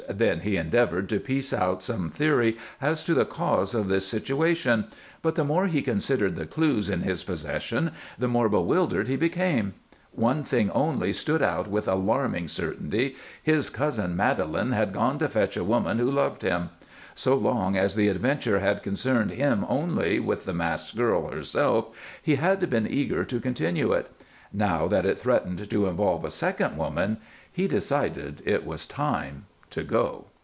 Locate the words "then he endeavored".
0.09-1.07